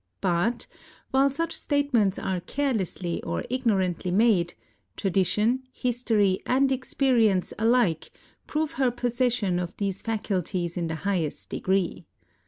[0.19, 0.65] But,
[1.11, 4.55] while such statements are care lessly or ignorantly made,
[4.97, 8.09] tradition, history, and experience alike
[8.47, 12.07] prove her possession of these faculties in the highest degree.